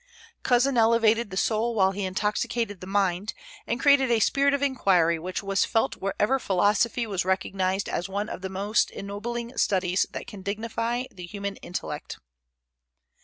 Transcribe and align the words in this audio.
Cousin 0.41 0.79
elevated 0.79 1.29
the 1.29 1.37
soul 1.37 1.75
while 1.75 1.91
he 1.91 2.05
intoxicated 2.05 2.81
the 2.81 2.87
mind, 2.87 3.35
and 3.67 3.79
created 3.79 4.09
a 4.09 4.19
spirit 4.19 4.51
of 4.51 4.63
inquiry 4.63 5.19
which 5.19 5.43
was 5.43 5.63
felt 5.63 5.95
wherever 5.97 6.39
philosophy 6.39 7.05
was 7.05 7.23
recognized 7.23 7.87
as 7.87 8.09
one 8.09 8.27
of 8.27 8.41
the 8.41 8.49
most 8.49 8.89
ennobling 8.89 9.55
studies 9.59 10.07
that 10.11 10.25
can 10.25 10.41
dignify 10.41 11.03
the 11.11 11.27
human 11.27 11.55
intellect. 11.57 12.17